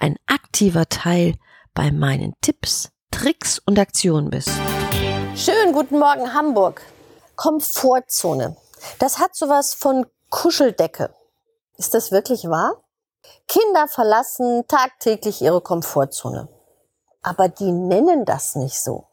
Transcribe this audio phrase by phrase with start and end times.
[0.00, 1.34] ein aktiver Teil
[1.74, 4.50] bei meinen Tipps, Tricks und Aktionen bist.
[5.34, 6.80] Schönen guten Morgen Hamburg.
[7.36, 8.56] Komfortzone.
[8.98, 11.14] Das hat sowas von Kuscheldecke.
[11.76, 12.82] Ist das wirklich wahr?
[13.46, 16.48] Kinder verlassen tagtäglich ihre Komfortzone.
[17.22, 19.06] Aber die nennen das nicht so.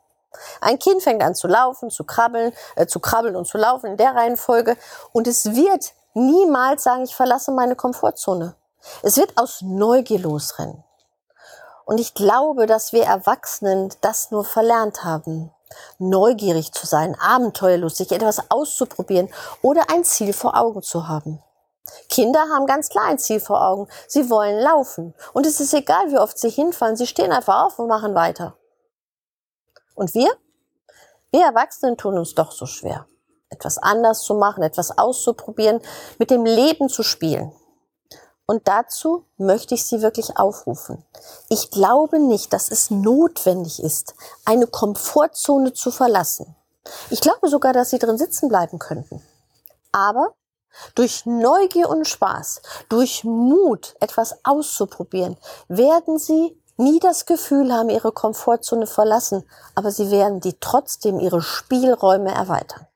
[0.61, 3.97] Ein Kind fängt an zu laufen, zu krabbeln, äh, zu krabbeln und zu laufen in
[3.97, 4.77] der Reihenfolge
[5.11, 8.55] und es wird niemals sagen, ich verlasse meine Komfortzone.
[9.03, 10.83] Es wird aus Neugier losrennen.
[11.85, 15.51] Und ich glaube, dass wir Erwachsenen das nur verlernt haben.
[15.99, 19.29] Neugierig zu sein, abenteuerlustig, etwas auszuprobieren
[19.61, 21.41] oder ein Ziel vor Augen zu haben.
[22.09, 23.87] Kinder haben ganz klar ein Ziel vor Augen.
[24.07, 25.13] Sie wollen laufen.
[25.33, 26.95] Und es ist egal, wie oft sie hinfallen.
[26.95, 28.57] Sie stehen einfach auf und machen weiter.
[29.95, 30.31] Und wir?
[31.31, 33.07] Wir Erwachsenen tun uns doch so schwer.
[33.49, 35.81] Etwas anders zu machen, etwas auszuprobieren,
[36.19, 37.53] mit dem Leben zu spielen.
[38.49, 41.03] Und dazu möchte ich Sie wirklich aufrufen.
[41.49, 46.55] Ich glaube nicht, dass es notwendig ist, eine Komfortzone zu verlassen.
[47.09, 49.21] Ich glaube sogar, dass Sie drin sitzen bleiben könnten.
[49.91, 50.33] Aber
[50.95, 55.35] durch Neugier und Spaß, durch Mut, etwas auszuprobieren,
[55.67, 59.43] werden Sie nie das Gefühl haben, Ihre Komfortzone verlassen,
[59.75, 62.87] aber Sie werden die trotzdem Ihre Spielräume erweitern.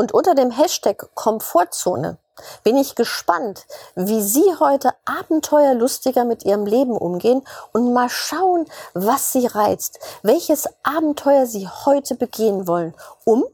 [0.00, 2.16] Und unter dem Hashtag Komfortzone
[2.64, 7.42] bin ich gespannt, wie Sie heute abenteuerlustiger mit Ihrem Leben umgehen
[7.74, 12.94] und mal schauen, was Sie reizt, welches Abenteuer Sie heute begehen wollen,
[13.26, 13.44] um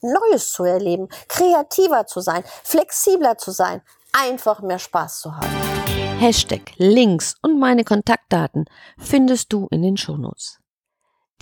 [0.00, 6.20] Neues zu erleben, kreativer zu sein, flexibler zu sein, einfach mehr Spaß zu haben.
[6.20, 10.60] Hashtag, Links und meine Kontaktdaten findest du in den Shownotes.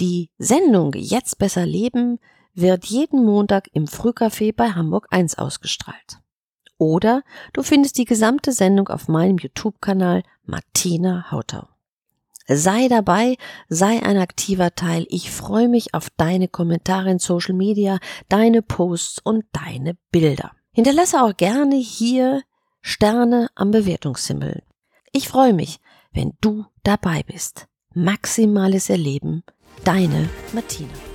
[0.00, 2.18] Die Sendung Jetzt besser leben
[2.54, 6.18] wird jeden Montag im Frühcafé bei Hamburg 1 ausgestrahlt.
[6.78, 11.68] Oder du findest die gesamte Sendung auf meinem YouTube-Kanal Martina Hautau.
[12.48, 13.36] Sei dabei,
[13.68, 15.06] sei ein aktiver Teil.
[15.08, 17.98] Ich freue mich auf deine Kommentare in Social Media,
[18.28, 20.52] deine Posts und deine Bilder.
[20.72, 22.42] Hinterlasse auch gerne hier
[22.80, 24.64] Sterne am Bewertungshimmel.
[25.12, 25.78] Ich freue mich,
[26.12, 27.68] wenn du dabei bist.
[27.94, 29.44] Maximales Erleben,
[29.84, 31.11] deine Martina.